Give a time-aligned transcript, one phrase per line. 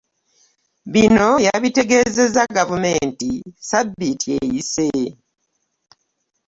[0.93, 4.89] Bino yabitegeeza gavumenti ssabbiiti eyise.